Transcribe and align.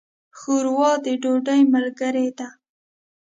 ښوروا 0.39 0.91
د 1.05 1.07
ډوډۍ 1.21 1.61
ملګرې 1.73 2.27
ده. 2.37 2.47